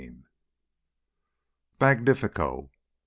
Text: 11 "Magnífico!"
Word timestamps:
11 0.03 0.23
"Magnífico!" 1.79 2.69